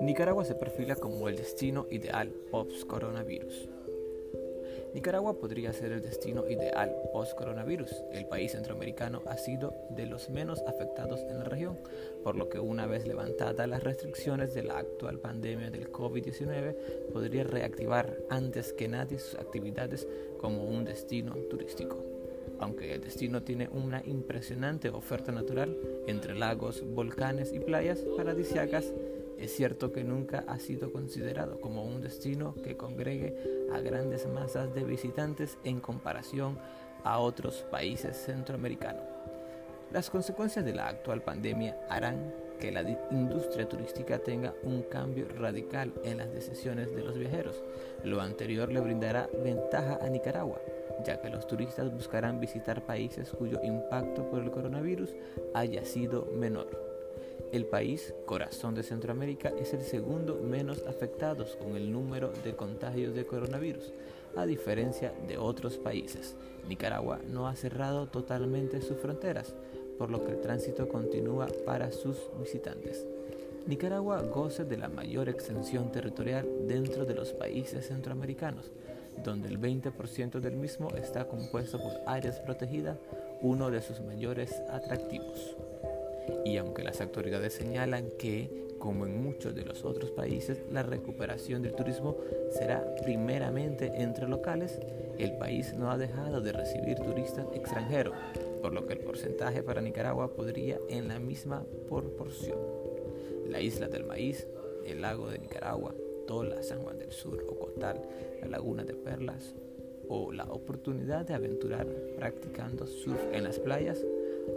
[0.00, 3.68] Nicaragua se perfila como el destino ideal post-coronavirus.
[4.94, 8.04] Nicaragua podría ser el destino ideal post-coronavirus.
[8.12, 11.78] El país centroamericano ha sido de los menos afectados en la región,
[12.22, 16.76] por lo que una vez levantadas las restricciones de la actual pandemia del COVID-19,
[17.12, 20.06] podría reactivar antes que nadie sus actividades
[20.38, 22.23] como un destino turístico.
[22.58, 25.76] Aunque el destino tiene una impresionante oferta natural
[26.06, 28.92] entre lagos, volcanes y playas paradisíacas,
[29.38, 33.36] es cierto que nunca ha sido considerado como un destino que congregue
[33.72, 36.58] a grandes masas de visitantes en comparación
[37.02, 39.23] a otros países centroamericanos.
[39.94, 45.92] Las consecuencias de la actual pandemia harán que la industria turística tenga un cambio radical
[46.02, 47.62] en las decisiones de los viajeros.
[48.02, 50.60] Lo anterior le brindará ventaja a Nicaragua,
[51.06, 55.10] ya que los turistas buscarán visitar países cuyo impacto por el coronavirus
[55.54, 56.66] haya sido menor.
[57.52, 63.14] El país, corazón de Centroamérica, es el segundo menos afectado con el número de contagios
[63.14, 63.92] de coronavirus,
[64.36, 66.34] a diferencia de otros países.
[66.68, 69.54] Nicaragua no ha cerrado totalmente sus fronteras,
[69.98, 73.06] por lo que el tránsito continúa para sus visitantes.
[73.66, 78.72] Nicaragua goza de la mayor extensión territorial dentro de los países centroamericanos,
[79.24, 82.98] donde el 20% del mismo está compuesto por áreas protegidas,
[83.40, 85.56] uno de sus mayores atractivos.
[86.44, 91.62] Y aunque las autoridades señalan que, como en muchos de los otros países, la recuperación
[91.62, 92.16] del turismo
[92.50, 94.80] será primeramente entre locales,
[95.18, 98.14] el país no ha dejado de recibir turistas extranjeros,
[98.60, 102.58] por lo que el porcentaje para Nicaragua podría en la misma proporción.
[103.48, 104.46] La isla del maíz,
[104.84, 105.94] el lago de Nicaragua,
[106.26, 108.00] Tola, San Juan del Sur, Ocotal,
[108.40, 109.54] la laguna de Perlas
[110.08, 114.04] o la oportunidad de aventurar practicando surf en las playas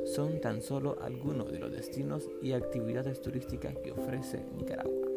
[0.06, 5.17] son tan solo algunos de los destinos y actividades turísticas que ofrece Nicaragua.